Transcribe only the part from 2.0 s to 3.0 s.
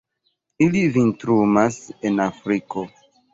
en Afriko.